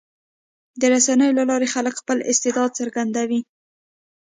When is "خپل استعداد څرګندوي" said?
2.01-3.39